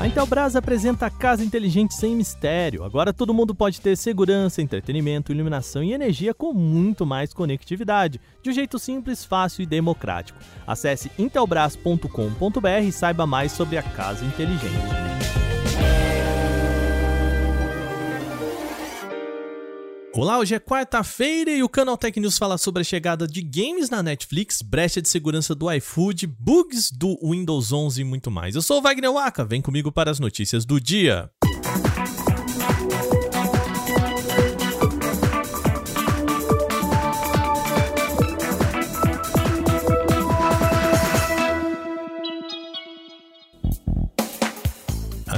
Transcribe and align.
A 0.00 0.06
Intelbras 0.06 0.56
apresenta 0.56 1.04
a 1.04 1.10
casa 1.10 1.44
inteligente 1.44 1.92
sem 1.92 2.16
mistério. 2.16 2.84
Agora 2.84 3.12
todo 3.12 3.34
mundo 3.34 3.54
pode 3.54 3.82
ter 3.82 3.98
segurança, 3.98 4.62
entretenimento, 4.62 5.30
iluminação 5.30 5.82
e 5.84 5.92
energia 5.92 6.32
com 6.32 6.54
muito 6.54 7.04
mais 7.04 7.34
conectividade, 7.34 8.18
de 8.42 8.48
um 8.48 8.52
jeito 8.54 8.78
simples, 8.78 9.26
fácil 9.26 9.60
e 9.60 9.66
democrático. 9.66 10.38
Acesse 10.66 11.12
intelbras.com.br 11.18 12.82
e 12.82 12.90
saiba 12.90 13.26
mais 13.26 13.52
sobre 13.52 13.76
a 13.76 13.82
casa 13.82 14.24
inteligente. 14.24 15.09
Olá, 20.12 20.40
hoje 20.40 20.56
é 20.56 20.58
quarta-feira 20.58 21.52
e 21.52 21.62
o 21.62 21.68
Canal 21.68 21.96
Tech 21.96 22.18
News 22.18 22.36
fala 22.36 22.58
sobre 22.58 22.80
a 22.80 22.84
chegada 22.84 23.28
de 23.28 23.40
games 23.40 23.88
na 23.88 24.02
Netflix, 24.02 24.60
brecha 24.60 25.00
de 25.00 25.08
segurança 25.08 25.54
do 25.54 25.70
iFood, 25.72 26.26
bugs 26.26 26.90
do 26.90 27.16
Windows 27.22 27.72
11 27.72 28.00
e 28.00 28.04
muito 28.04 28.28
mais. 28.28 28.56
Eu 28.56 28.62
sou 28.62 28.78
o 28.78 28.82
Wagner 28.82 29.12
Waka, 29.12 29.44
vem 29.44 29.62
comigo 29.62 29.92
para 29.92 30.10
as 30.10 30.18
notícias 30.18 30.64
do 30.64 30.80
dia. 30.80 31.30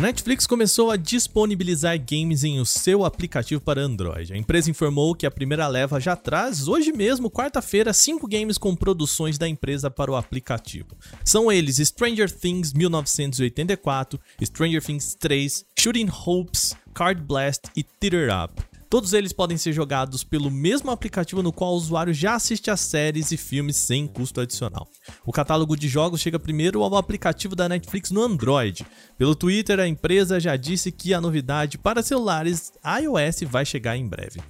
Netflix 0.00 0.46
começou 0.46 0.90
a 0.90 0.96
disponibilizar 0.96 1.98
games 1.98 2.44
em 2.44 2.58
o 2.58 2.64
seu 2.64 3.04
aplicativo 3.04 3.60
para 3.60 3.82
Android. 3.82 4.32
A 4.32 4.36
empresa 4.36 4.70
informou 4.70 5.14
que 5.14 5.26
a 5.26 5.30
primeira 5.30 5.68
leva 5.68 6.00
já 6.00 6.16
traz, 6.16 6.66
hoje 6.66 6.92
mesmo, 6.92 7.30
quarta-feira, 7.30 7.92
cinco 7.92 8.26
games 8.26 8.56
com 8.56 8.74
produções 8.74 9.36
da 9.36 9.46
empresa 9.46 9.90
para 9.90 10.10
o 10.10 10.16
aplicativo. 10.16 10.96
São 11.22 11.52
eles 11.52 11.76
Stranger 11.76 12.30
Things 12.30 12.72
1984, 12.72 14.18
Stranger 14.42 14.82
Things 14.82 15.14
3, 15.14 15.66
Shooting 15.78 16.08
Hopes, 16.26 16.74
Card 16.94 17.20
Blast 17.20 17.64
e 17.76 17.82
Theater 17.82 18.30
Up. 18.44 18.71
Todos 18.92 19.14
eles 19.14 19.32
podem 19.32 19.56
ser 19.56 19.72
jogados 19.72 20.22
pelo 20.22 20.50
mesmo 20.50 20.90
aplicativo 20.90 21.42
no 21.42 21.50
qual 21.50 21.72
o 21.72 21.76
usuário 21.76 22.12
já 22.12 22.34
assiste 22.34 22.70
a 22.70 22.76
séries 22.76 23.32
e 23.32 23.38
filmes 23.38 23.78
sem 23.78 24.06
custo 24.06 24.38
adicional. 24.38 24.86
O 25.24 25.32
catálogo 25.32 25.74
de 25.78 25.88
jogos 25.88 26.20
chega 26.20 26.38
primeiro 26.38 26.82
ao 26.82 26.94
aplicativo 26.98 27.56
da 27.56 27.70
Netflix 27.70 28.10
no 28.10 28.20
Android. 28.20 28.86
Pelo 29.16 29.34
Twitter, 29.34 29.80
a 29.80 29.88
empresa 29.88 30.38
já 30.38 30.56
disse 30.56 30.92
que 30.92 31.14
a 31.14 31.22
novidade 31.22 31.78
para 31.78 32.02
celulares 32.02 32.70
iOS 33.00 33.48
vai 33.50 33.64
chegar 33.64 33.96
em 33.96 34.06
breve. 34.06 34.42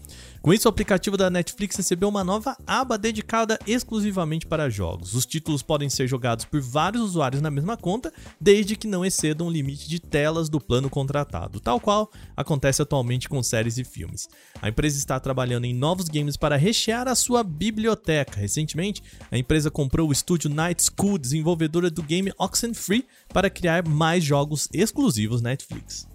Com 0.42 0.52
isso, 0.52 0.66
o 0.66 0.70
aplicativo 0.70 1.16
da 1.16 1.30
Netflix 1.30 1.76
recebeu 1.76 2.08
uma 2.08 2.24
nova 2.24 2.56
aba 2.66 2.98
dedicada 2.98 3.56
exclusivamente 3.64 4.44
para 4.44 4.68
jogos. 4.68 5.14
Os 5.14 5.24
títulos 5.24 5.62
podem 5.62 5.88
ser 5.88 6.08
jogados 6.08 6.44
por 6.44 6.60
vários 6.60 7.00
usuários 7.00 7.40
na 7.40 7.48
mesma 7.48 7.76
conta, 7.76 8.12
desde 8.40 8.74
que 8.74 8.88
não 8.88 9.04
excedam 9.04 9.46
o 9.46 9.50
limite 9.50 9.88
de 9.88 10.00
telas 10.00 10.48
do 10.48 10.60
plano 10.60 10.90
contratado, 10.90 11.60
tal 11.60 11.78
qual 11.78 12.10
acontece 12.36 12.82
atualmente 12.82 13.28
com 13.28 13.40
séries 13.40 13.78
e 13.78 13.84
filmes. 13.84 14.28
A 14.60 14.68
empresa 14.68 14.98
está 14.98 15.20
trabalhando 15.20 15.64
em 15.64 15.72
novos 15.72 16.08
games 16.08 16.36
para 16.36 16.56
rechear 16.56 17.06
a 17.06 17.14
sua 17.14 17.44
biblioteca. 17.44 18.40
Recentemente, 18.40 19.00
a 19.30 19.38
empresa 19.38 19.70
comprou 19.70 20.08
o 20.08 20.12
estúdio 20.12 20.50
Night 20.50 20.82
School, 20.82 21.18
desenvolvedora 21.18 21.88
do 21.88 22.02
game 22.02 22.32
Oxenfree, 22.36 23.06
para 23.32 23.48
criar 23.48 23.86
mais 23.86 24.24
jogos 24.24 24.68
exclusivos 24.72 25.40
Netflix. 25.40 26.08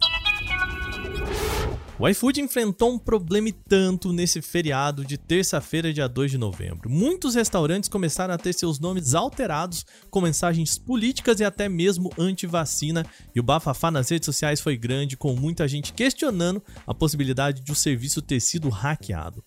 O 2.00 2.08
iFood 2.08 2.40
enfrentou 2.40 2.94
um 2.94 3.00
problema 3.00 3.50
e 3.50 3.52
tanto 3.52 4.14
nesse 4.14 4.40
feriado 4.40 5.04
de 5.04 5.18
terça-feira, 5.18 5.92
dia 5.92 6.08
2 6.08 6.30
de 6.30 6.38
novembro. 6.38 6.88
Muitos 6.88 7.34
restaurantes 7.34 7.90
começaram 7.90 8.36
a 8.36 8.38
ter 8.38 8.54
seus 8.54 8.80
nomes 8.80 9.16
alterados 9.16 9.84
com 10.12 10.22
mensagens 10.22 10.78
políticas 10.78 11.40
e 11.40 11.44
até 11.44 11.68
mesmo 11.68 12.12
anti-vacina, 12.16 13.04
e 13.34 13.40
o 13.40 13.44
bafafá 13.44 13.90
nas 13.90 14.10
redes 14.10 14.28
sociais 14.28 14.62
foi 14.62 14.78
grande, 14.78 15.18
com 15.18 15.36
muita 15.36 15.68
gente 15.68 15.92
questionando 15.92 16.62
a 16.86 16.94
possibilidade 16.94 17.64
de 17.64 17.72
o 17.72 17.76
serviço 17.76 18.22
ter 18.22 18.42
sido 18.42 18.70
hackeado. 18.70 19.44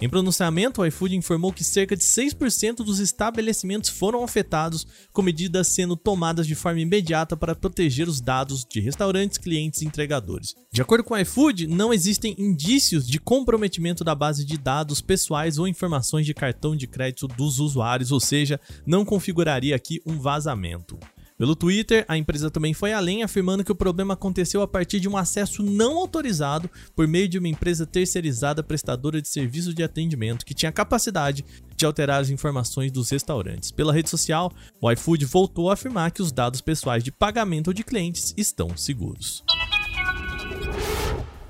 Em 0.00 0.08
pronunciamento, 0.08 0.80
o 0.80 0.86
iFood 0.86 1.14
informou 1.14 1.52
que 1.52 1.62
cerca 1.62 1.96
de 1.96 2.02
6% 2.02 2.76
dos 2.76 2.98
estabelecimentos 2.98 3.90
foram 3.90 4.24
afetados, 4.24 4.86
com 5.12 5.22
medidas 5.22 5.68
sendo 5.68 5.96
tomadas 5.96 6.46
de 6.46 6.54
forma 6.54 6.80
imediata 6.80 7.36
para 7.36 7.54
proteger 7.54 8.08
os 8.08 8.20
dados 8.20 8.64
de 8.64 8.80
restaurantes, 8.80 9.38
clientes 9.38 9.82
e 9.82 9.86
entregadores. 9.86 10.54
De 10.72 10.82
acordo 10.82 11.04
com 11.04 11.14
o 11.14 11.18
iFood, 11.18 11.68
não 11.68 11.94
existem 11.94 12.34
indícios 12.36 13.06
de 13.06 13.20
comprometimento 13.20 14.02
da 14.02 14.14
base 14.14 14.44
de 14.44 14.58
dados 14.58 15.00
pessoais 15.00 15.58
ou 15.58 15.68
informações 15.68 16.26
de 16.26 16.34
cartão 16.34 16.74
de 16.74 16.86
crédito 16.86 17.28
dos 17.28 17.60
usuários, 17.60 18.10
ou 18.10 18.18
seja, 18.18 18.60
não 18.84 19.04
configuraria 19.04 19.76
aqui 19.76 20.02
um 20.04 20.18
vazamento. 20.18 20.98
Pelo 21.36 21.56
Twitter, 21.56 22.04
a 22.06 22.16
empresa 22.16 22.48
também 22.48 22.72
foi 22.72 22.92
além, 22.92 23.24
afirmando 23.24 23.64
que 23.64 23.72
o 23.72 23.74
problema 23.74 24.14
aconteceu 24.14 24.62
a 24.62 24.68
partir 24.68 25.00
de 25.00 25.08
um 25.08 25.16
acesso 25.16 25.64
não 25.64 25.98
autorizado 25.98 26.70
por 26.94 27.08
meio 27.08 27.28
de 27.28 27.38
uma 27.38 27.48
empresa 27.48 27.84
terceirizada 27.84 28.62
prestadora 28.62 29.20
de 29.20 29.28
serviços 29.28 29.74
de 29.74 29.82
atendimento 29.82 30.46
que 30.46 30.54
tinha 30.54 30.70
capacidade 30.70 31.44
de 31.76 31.84
alterar 31.84 32.20
as 32.20 32.30
informações 32.30 32.92
dos 32.92 33.10
restaurantes. 33.10 33.72
Pela 33.72 33.92
rede 33.92 34.08
social, 34.10 34.52
o 34.80 34.90
iFood 34.92 35.24
voltou 35.24 35.70
a 35.70 35.74
afirmar 35.74 36.12
que 36.12 36.22
os 36.22 36.30
dados 36.30 36.60
pessoais 36.60 37.02
de 37.02 37.10
pagamento 37.10 37.74
de 37.74 37.82
clientes 37.82 38.32
estão 38.36 38.76
seguros. 38.76 39.42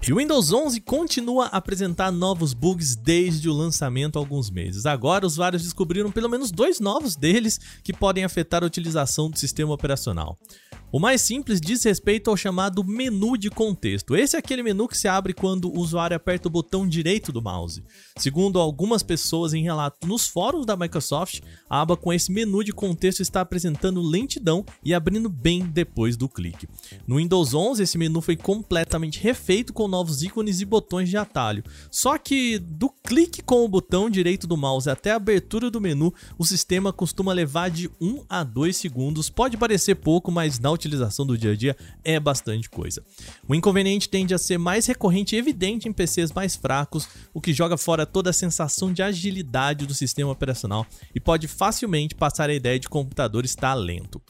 E 0.06 0.12
o 0.12 0.16
Windows 0.16 0.52
11 0.52 0.82
continua 0.82 1.46
a 1.46 1.56
apresentar 1.56 2.12
novos 2.12 2.52
bugs 2.52 2.94
desde 2.94 3.48
o 3.48 3.54
lançamento 3.54 4.16
há 4.16 4.20
alguns 4.20 4.50
meses. 4.50 4.84
Agora, 4.84 5.24
usuários 5.24 5.62
descobriram 5.62 6.12
pelo 6.12 6.28
menos 6.28 6.50
dois 6.50 6.78
novos 6.78 7.16
deles 7.16 7.58
que 7.82 7.90
podem 7.90 8.22
afetar 8.22 8.62
a 8.62 8.66
utilização 8.66 9.30
do 9.30 9.38
sistema 9.38 9.72
operacional. 9.72 10.38
O 10.92 11.00
mais 11.00 11.20
simples 11.22 11.60
diz 11.60 11.82
respeito 11.82 12.30
ao 12.30 12.36
chamado 12.36 12.84
menu 12.84 13.36
de 13.36 13.50
contexto. 13.50 14.14
Esse 14.14 14.36
é 14.36 14.38
aquele 14.38 14.62
menu 14.62 14.86
que 14.86 14.96
se 14.96 15.08
abre 15.08 15.34
quando 15.34 15.68
o 15.68 15.80
usuário 15.80 16.16
aperta 16.16 16.46
o 16.46 16.50
botão 16.50 16.86
direito 16.86 17.32
do 17.32 17.42
mouse. 17.42 17.82
Segundo 18.16 18.60
algumas 18.60 19.02
pessoas 19.02 19.52
em 19.54 19.62
relato 19.64 20.06
nos 20.06 20.28
fóruns 20.28 20.64
da 20.64 20.76
Microsoft, 20.76 21.40
a 21.68 21.80
aba 21.80 21.96
com 21.96 22.12
esse 22.12 22.30
menu 22.30 22.62
de 22.62 22.72
contexto 22.72 23.20
está 23.20 23.40
apresentando 23.40 24.00
lentidão 24.00 24.64
e 24.84 24.94
abrindo 24.94 25.28
bem 25.28 25.66
depois 25.66 26.16
do 26.16 26.28
clique. 26.28 26.68
No 27.06 27.16
Windows 27.16 27.54
11, 27.54 27.82
esse 27.82 27.98
menu 27.98 28.20
foi 28.20 28.36
completamente 28.36 29.18
refeito 29.18 29.72
com 29.72 29.88
novos 29.88 30.22
ícones 30.22 30.60
e 30.60 30.64
botões 30.64 31.08
de 31.08 31.16
atalho. 31.16 31.64
Só 31.90 32.16
que 32.16 32.58
do 32.58 32.88
clique 32.88 33.42
com 33.42 33.64
o 33.64 33.68
botão 33.68 34.08
direito 34.08 34.46
do 34.46 34.56
mouse 34.56 34.88
até 34.88 35.10
a 35.10 35.16
abertura 35.16 35.70
do 35.70 35.80
menu, 35.80 36.14
o 36.38 36.44
sistema 36.44 36.92
costuma 36.92 37.32
levar 37.32 37.68
de 37.68 37.90
1 38.00 38.24
a 38.28 38.44
2 38.44 38.76
segundos. 38.76 39.28
Pode 39.28 39.56
parecer 39.56 39.96
pouco, 39.96 40.30
mas 40.30 40.60
na 40.60 40.70
utilização 40.86 41.26
do 41.26 41.36
dia 41.36 41.52
a 41.52 41.56
dia 41.56 41.76
é 42.04 42.18
bastante 42.20 42.68
coisa. 42.68 43.04
O 43.48 43.54
inconveniente 43.54 44.08
tende 44.08 44.34
a 44.34 44.38
ser 44.38 44.58
mais 44.58 44.86
recorrente 44.86 45.34
e 45.34 45.38
evidente 45.38 45.88
em 45.88 45.92
PCs 45.92 46.32
mais 46.32 46.54
fracos, 46.56 47.08
o 47.32 47.40
que 47.40 47.52
joga 47.52 47.76
fora 47.76 48.06
toda 48.06 48.30
a 48.30 48.32
sensação 48.32 48.92
de 48.92 49.02
agilidade 49.02 49.86
do 49.86 49.94
sistema 49.94 50.30
operacional 50.30 50.86
e 51.14 51.20
pode 51.20 51.48
facilmente 51.48 52.14
passar 52.14 52.50
a 52.50 52.54
ideia 52.54 52.78
de 52.78 52.88
computador 52.88 53.44
estar 53.44 53.74
lento. 53.74 54.20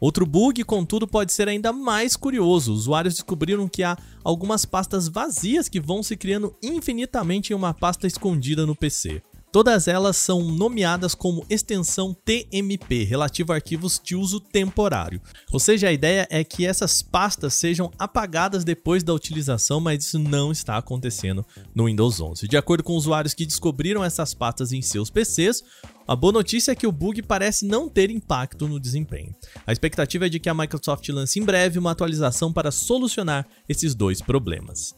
Outro 0.00 0.26
bug, 0.26 0.64
contudo, 0.64 1.06
pode 1.06 1.32
ser 1.32 1.48
ainda 1.48 1.72
mais 1.72 2.16
curioso. 2.16 2.72
Usuários 2.72 3.14
descobriram 3.14 3.68
que 3.68 3.82
há 3.82 3.96
algumas 4.24 4.64
pastas 4.64 5.08
vazias 5.08 5.68
que 5.68 5.80
vão 5.80 6.02
se 6.02 6.16
criando 6.16 6.54
infinitamente 6.62 7.52
em 7.52 7.56
uma 7.56 7.72
pasta 7.72 8.06
escondida 8.06 8.66
no 8.66 8.74
PC. 8.74 9.22
Todas 9.52 9.86
elas 9.86 10.16
são 10.16 10.40
nomeadas 10.42 11.14
como 11.14 11.44
extensão 11.50 12.14
TMP, 12.14 13.04
relativo 13.04 13.52
a 13.52 13.56
arquivos 13.56 14.00
de 14.02 14.16
uso 14.16 14.40
temporário. 14.40 15.20
Ou 15.52 15.60
seja, 15.60 15.88
a 15.88 15.92
ideia 15.92 16.26
é 16.30 16.42
que 16.42 16.64
essas 16.64 17.02
pastas 17.02 17.52
sejam 17.52 17.90
apagadas 17.98 18.64
depois 18.64 19.02
da 19.02 19.12
utilização, 19.12 19.78
mas 19.78 20.06
isso 20.06 20.18
não 20.18 20.50
está 20.50 20.78
acontecendo 20.78 21.44
no 21.74 21.84
Windows 21.84 22.18
11. 22.18 22.48
De 22.48 22.56
acordo 22.56 22.82
com 22.82 22.94
usuários 22.94 23.34
que 23.34 23.44
descobriram 23.44 24.02
essas 24.02 24.32
pastas 24.32 24.72
em 24.72 24.80
seus 24.80 25.10
PCs, 25.10 25.62
a 26.08 26.16
boa 26.16 26.32
notícia 26.32 26.72
é 26.72 26.74
que 26.74 26.86
o 26.86 26.92
bug 26.92 27.20
parece 27.20 27.66
não 27.66 27.90
ter 27.90 28.08
impacto 28.08 28.66
no 28.66 28.80
desempenho. 28.80 29.34
A 29.66 29.72
expectativa 29.72 30.26
é 30.26 30.28
de 30.30 30.40
que 30.40 30.48
a 30.48 30.54
Microsoft 30.54 31.06
lance 31.10 31.38
em 31.38 31.44
breve 31.44 31.78
uma 31.78 31.90
atualização 31.90 32.50
para 32.50 32.70
solucionar 32.70 33.46
esses 33.68 33.94
dois 33.94 34.22
problemas. 34.22 34.94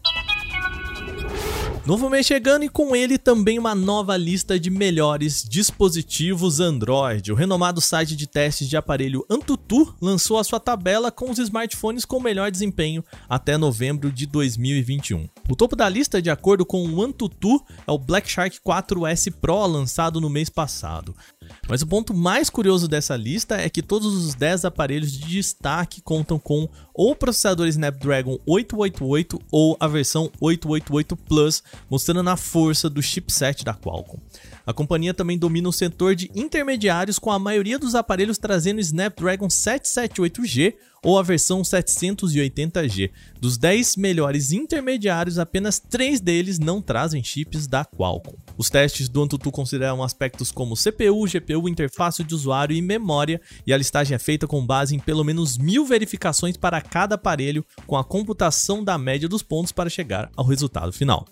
Novo 1.87 2.09
mês 2.09 2.25
chegando 2.25 2.65
e 2.65 2.69
com 2.71 2.97
ele 2.97 3.19
também 3.19 3.59
uma 3.59 3.75
nova 3.75 4.17
lista 4.17 4.59
de 4.59 4.71
melhores 4.71 5.45
dispositivos 5.47 6.59
Android. 6.59 7.31
O 7.31 7.35
renomado 7.35 7.79
site 7.79 8.17
de 8.17 8.27
testes 8.27 8.71
de 8.71 8.75
aparelho 8.75 9.23
Antutu 9.29 9.95
lançou 10.01 10.39
a 10.39 10.45
sua 10.45 10.59
tabela 10.59 11.13
com 11.13 11.31
os 11.31 11.39
smartphones 11.39 12.07
com 12.07 12.19
melhor 12.19 12.51
desempenho 12.51 13.05
até 13.29 13.59
novembro 13.59 14.11
de 14.11 14.25
2021. 14.25 15.29
O 15.47 15.55
topo 15.55 15.77
da 15.77 15.87
lista, 15.87 16.23
de 16.23 16.31
acordo 16.31 16.65
com 16.65 16.89
o 16.89 17.03
Antutu, 17.03 17.63
é 17.87 17.93
o 17.93 17.99
Black 17.99 18.31
Shark 18.31 18.59
4S 18.67 19.31
Pro 19.39 19.67
lançado 19.67 20.23
no 20.23 20.31
mês 20.31 20.49
passado. 20.49 21.15
Mas 21.69 21.83
o 21.83 21.87
ponto 21.87 22.15
mais 22.15 22.51
curioso 22.51 22.87
dessa 22.87 23.17
lista 23.17 23.57
é 23.57 23.69
que 23.69 23.83
todos 23.83 24.15
os 24.15 24.35
10 24.35 24.65
aparelhos 24.65 25.13
de 25.13 25.27
destaque 25.27 26.01
contam 26.01 26.39
com 26.39 26.69
ou 26.93 27.15
processador 27.17 27.67
Snapdragon 27.67 28.39
888 28.47 29.41
ou 29.51 29.77
a 29.81 29.89
versão 29.89 30.31
888 30.41 31.17
Plus, 31.17 31.63
mostrando 31.91 32.29
a 32.31 32.37
força 32.37 32.89
do 32.89 33.03
chipset 33.03 33.65
da 33.65 33.75
Qualcomm. 33.75 34.21
A 34.67 34.73
companhia 34.73 35.13
também 35.13 35.39
domina 35.39 35.69
o 35.69 35.73
setor 35.73 36.15
de 36.15 36.31
intermediários, 36.35 37.19
com 37.19 37.31
a 37.31 37.39
maioria 37.39 37.79
dos 37.79 37.95
aparelhos 37.95 38.39
trazendo 38.39 38.81
Snapdragon 38.81 39.49
778G 39.49 40.75
ou 41.03 41.19
a 41.19 41.23
versão 41.23 41.61
780G. 41.61 43.11
Dos 43.39 43.59
10 43.59 43.97
melhores 43.97 44.53
intermediários, 44.53 45.39
apenas 45.39 45.79
3 45.79 46.19
deles 46.19 46.59
não 46.59 46.81
trazem 46.81 47.23
chips 47.23 47.67
da 47.67 47.85
Qualcomm. 47.85 48.39
Os 48.57 48.71
testes 48.71 49.09
do 49.09 49.23
AnTuTu 49.23 49.53
consideram 49.53 50.03
aspectos 50.03 50.51
como 50.51 50.75
CPU, 50.75 51.27
GPU, 51.27 51.69
interface 51.69 52.25
de 52.25 52.35
usuário 52.35 52.75
e 52.75 52.81
memória, 52.81 53.41
e 53.67 53.73
a 53.73 53.77
listagem 53.77 54.15
é 54.15 54.19
feita 54.19 54.47
com 54.47 54.65
base 54.65 54.97
em 54.97 54.99
pelo 54.99 55.25
menos 55.25 55.59
mil 55.59 55.85
verificações 55.85 56.57
para 56.57 56.81
cada 56.81 57.17
aparelho, 57.17 57.65
com 57.87 57.99
a 57.99 58.05
computação 58.05 58.83
da 58.83 58.97
média 58.97 59.29
dos 59.29 59.43
pontos 59.43 59.73
para 59.73 59.91
chegar 59.91 60.31
ao 60.35 60.47
resultado 60.47 60.91
final. 60.91 61.27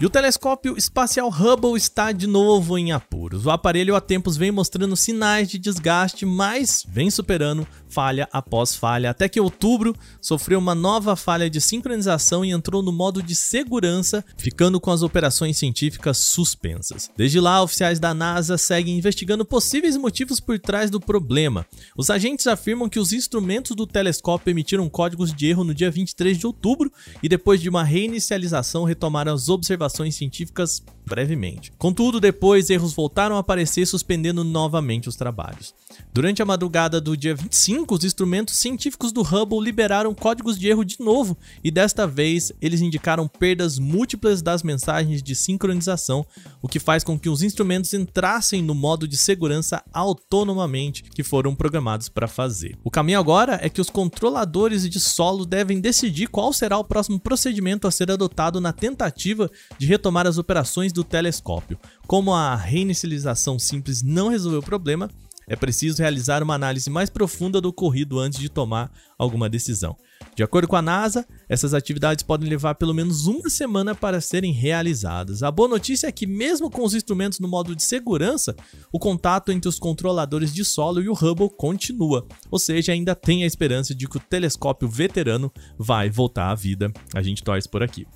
E 0.00 0.06
o 0.06 0.08
telescópio 0.08 0.78
espacial 0.78 1.28
Hubble 1.28 1.76
está 1.76 2.10
de 2.10 2.26
novo 2.26 2.78
em 2.78 2.90
apuros. 2.90 3.19
O 3.32 3.50
aparelho 3.50 3.94
há 3.94 4.00
tempos 4.00 4.36
vem 4.36 4.50
mostrando 4.50 4.96
sinais 4.96 5.48
de 5.48 5.56
desgaste, 5.56 6.26
mas 6.26 6.84
vem 6.88 7.10
superando 7.10 7.66
falha 7.88 8.28
após 8.32 8.74
falha, 8.74 9.10
até 9.10 9.28
que 9.28 9.40
outubro 9.40 9.94
sofreu 10.20 10.58
uma 10.58 10.74
nova 10.74 11.14
falha 11.16 11.48
de 11.48 11.60
sincronização 11.60 12.44
e 12.44 12.50
entrou 12.50 12.82
no 12.82 12.92
modo 12.92 13.22
de 13.22 13.34
segurança, 13.34 14.24
ficando 14.36 14.80
com 14.80 14.90
as 14.90 15.02
operações 15.02 15.58
científicas 15.58 16.18
suspensas. 16.18 17.10
Desde 17.16 17.40
lá, 17.40 17.62
oficiais 17.62 17.98
da 17.98 18.14
NASA 18.14 18.58
seguem 18.58 18.96
investigando 18.96 19.44
possíveis 19.44 19.96
motivos 19.96 20.40
por 20.40 20.58
trás 20.58 20.90
do 20.90 21.00
problema. 21.00 21.66
Os 21.96 22.10
agentes 22.10 22.46
afirmam 22.46 22.88
que 22.88 22.98
os 22.98 23.12
instrumentos 23.12 23.76
do 23.76 23.86
telescópio 23.86 24.50
emitiram 24.50 24.88
códigos 24.88 25.32
de 25.32 25.46
erro 25.46 25.64
no 25.64 25.74
dia 25.74 25.90
23 25.90 26.36
de 26.36 26.46
outubro 26.46 26.92
e 27.22 27.28
depois 27.28 27.60
de 27.60 27.68
uma 27.68 27.84
reinicialização 27.84 28.84
retomaram 28.84 29.32
as 29.32 29.48
observações 29.48 30.14
científicas 30.14 30.82
brevemente. 31.10 31.72
Contudo, 31.76 32.20
depois 32.20 32.70
erros 32.70 32.94
voltaram 32.94 33.36
a 33.36 33.40
aparecer, 33.40 33.84
suspendendo 33.84 34.44
novamente 34.44 35.08
os 35.08 35.16
trabalhos. 35.16 35.74
Durante 36.14 36.40
a 36.40 36.44
madrugada 36.46 37.00
do 37.00 37.16
dia 37.16 37.34
25, 37.34 37.96
os 37.96 38.04
instrumentos 38.04 38.54
científicos 38.56 39.10
do 39.10 39.22
Hubble 39.22 39.60
liberaram 39.60 40.14
códigos 40.14 40.56
de 40.56 40.68
erro 40.68 40.84
de 40.84 41.00
novo 41.00 41.36
e 41.64 41.70
desta 41.70 42.06
vez 42.06 42.52
eles 42.62 42.80
indicaram 42.80 43.26
perdas 43.26 43.78
múltiplas 43.78 44.40
das 44.40 44.62
mensagens 44.62 45.20
de 45.20 45.34
sincronização, 45.34 46.24
o 46.62 46.68
que 46.68 46.78
faz 46.78 47.02
com 47.02 47.18
que 47.18 47.28
os 47.28 47.42
instrumentos 47.42 47.92
entrassem 47.92 48.62
no 48.62 48.74
modo 48.74 49.08
de 49.08 49.16
segurança 49.16 49.82
autonomamente 49.92 51.02
que 51.02 51.24
foram 51.24 51.56
programados 51.56 52.08
para 52.08 52.28
fazer. 52.28 52.78
O 52.84 52.90
caminho 52.90 53.18
agora 53.18 53.58
é 53.60 53.68
que 53.68 53.80
os 53.80 53.90
controladores 53.90 54.88
de 54.88 55.00
solo 55.00 55.44
devem 55.44 55.80
decidir 55.80 56.28
qual 56.28 56.52
será 56.52 56.78
o 56.78 56.84
próximo 56.84 57.18
procedimento 57.18 57.88
a 57.88 57.90
ser 57.90 58.12
adotado 58.12 58.60
na 58.60 58.72
tentativa 58.72 59.50
de 59.76 59.86
retomar 59.86 60.26
as 60.26 60.38
operações 60.38 60.92
do 60.92 60.99
telescópio. 61.04 61.78
Como 62.06 62.32
a 62.32 62.54
reinicialização 62.54 63.58
simples 63.58 64.02
não 64.02 64.28
resolveu 64.28 64.60
o 64.60 64.64
problema, 64.64 65.08
é 65.50 65.56
preciso 65.56 66.00
realizar 66.00 66.44
uma 66.44 66.54
análise 66.54 66.88
mais 66.88 67.10
profunda 67.10 67.60
do 67.60 67.70
ocorrido 67.70 68.20
antes 68.20 68.38
de 68.38 68.48
tomar 68.48 68.88
alguma 69.18 69.48
decisão. 69.48 69.96
De 70.36 70.44
acordo 70.44 70.68
com 70.68 70.76
a 70.76 70.82
NASA, 70.82 71.26
essas 71.48 71.74
atividades 71.74 72.22
podem 72.22 72.48
levar 72.48 72.76
pelo 72.76 72.94
menos 72.94 73.26
uma 73.26 73.50
semana 73.50 73.92
para 73.92 74.20
serem 74.20 74.52
realizadas. 74.52 75.42
A 75.42 75.50
boa 75.50 75.68
notícia 75.68 76.06
é 76.06 76.12
que, 76.12 76.24
mesmo 76.24 76.70
com 76.70 76.84
os 76.84 76.94
instrumentos 76.94 77.40
no 77.40 77.48
modo 77.48 77.74
de 77.74 77.82
segurança, 77.82 78.54
o 78.92 78.98
contato 79.00 79.50
entre 79.50 79.68
os 79.68 79.76
controladores 79.76 80.54
de 80.54 80.64
solo 80.64 81.02
e 81.02 81.08
o 81.08 81.14
Hubble 81.14 81.50
continua, 81.50 82.24
ou 82.48 82.58
seja, 82.58 82.92
ainda 82.92 83.16
tem 83.16 83.42
a 83.42 83.46
esperança 83.46 83.92
de 83.92 84.06
que 84.06 84.18
o 84.18 84.20
telescópio 84.20 84.88
veterano 84.88 85.52
vai 85.76 86.08
voltar 86.08 86.50
à 86.50 86.54
vida. 86.54 86.92
A 87.12 87.22
gente 87.22 87.42
torce 87.42 87.68
por 87.68 87.82
aqui. 87.82 88.06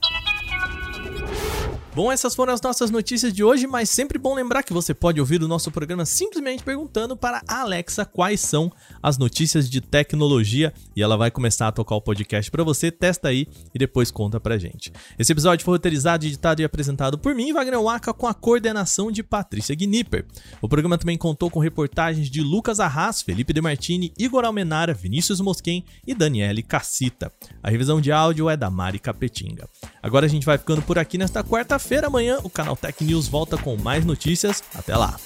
Bom, 1.94 2.10
essas 2.10 2.34
foram 2.34 2.52
as 2.52 2.60
nossas 2.60 2.90
notícias 2.90 3.32
de 3.32 3.44
hoje, 3.44 3.68
mas 3.68 3.88
sempre 3.88 4.18
bom 4.18 4.34
lembrar 4.34 4.64
que 4.64 4.72
você 4.72 4.92
pode 4.92 5.20
ouvir 5.20 5.40
o 5.40 5.46
nosso 5.46 5.70
programa 5.70 6.04
simplesmente 6.04 6.64
perguntando 6.64 7.16
para 7.16 7.40
a 7.46 7.60
Alexa 7.60 8.04
quais 8.04 8.40
são 8.40 8.72
as 9.00 9.16
notícias 9.16 9.70
de 9.70 9.80
tecnologia 9.80 10.74
e 10.96 11.00
ela 11.00 11.16
vai 11.16 11.30
começar 11.30 11.68
a 11.68 11.72
tocar 11.72 11.94
o 11.94 12.00
podcast 12.00 12.50
para 12.50 12.64
você, 12.64 12.90
testa 12.90 13.28
aí 13.28 13.46
e 13.72 13.78
depois 13.78 14.10
conta 14.10 14.40
pra 14.40 14.58
gente. 14.58 14.92
Esse 15.16 15.30
episódio 15.30 15.64
foi 15.64 15.74
roteirizado, 15.74 16.26
editado 16.26 16.60
e 16.60 16.64
apresentado 16.64 17.16
por 17.16 17.32
mim, 17.32 17.52
Wagner 17.52 17.80
Waka, 17.80 18.12
com 18.12 18.26
a 18.26 18.34
coordenação 18.34 19.12
de 19.12 19.22
Patrícia 19.22 19.76
Gnipper. 19.76 20.26
O 20.60 20.68
programa 20.68 20.98
também 20.98 21.16
contou 21.16 21.48
com 21.48 21.60
reportagens 21.60 22.28
de 22.28 22.40
Lucas 22.40 22.80
Arras, 22.80 23.22
Felipe 23.22 23.52
De 23.52 23.60
Martini, 23.60 24.12
Igor 24.18 24.44
Almenara, 24.44 24.92
Vinícius 24.92 25.40
Mosquen 25.40 25.84
e 26.04 26.12
Daniele 26.12 26.64
Cassita. 26.64 27.32
A 27.62 27.70
revisão 27.70 28.00
de 28.00 28.10
áudio 28.10 28.50
é 28.50 28.56
da 28.56 28.68
Mari 28.68 28.98
Capetinga. 28.98 29.68
Agora 30.02 30.26
a 30.26 30.28
gente 30.28 30.44
vai 30.44 30.58
ficando 30.58 30.82
por 30.82 30.98
aqui 30.98 31.16
nesta 31.16 31.44
quarta-feira. 31.44 31.83
Amanhã 32.04 32.38
o 32.42 32.50
canal 32.50 32.76
Tech 32.76 33.02
News 33.04 33.28
volta 33.28 33.56
com 33.56 33.76
mais 33.76 34.04
notícias. 34.04 34.62
Até 34.74 34.96
lá! 34.96 35.16